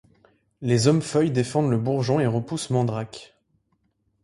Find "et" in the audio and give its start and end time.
2.19-2.25